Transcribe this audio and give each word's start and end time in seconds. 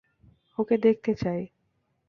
ওকে 0.57 0.75
দেখতে 0.77 1.11
চাই। 1.15 1.41